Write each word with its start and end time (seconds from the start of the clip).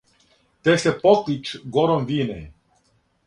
Те 0.63 0.73
се 0.83 0.91
поклич 1.03 1.51
гором 1.75 2.01
вине, 2.09 2.41